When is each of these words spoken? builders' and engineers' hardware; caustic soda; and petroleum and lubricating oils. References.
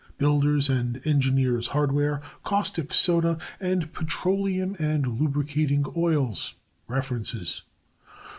builders' 0.17 0.67
and 0.67 0.99
engineers' 1.05 1.67
hardware; 1.67 2.23
caustic 2.43 2.91
soda; 2.91 3.37
and 3.59 3.93
petroleum 3.93 4.75
and 4.79 5.05
lubricating 5.21 5.85
oils. 5.95 6.55
References. 6.87 7.61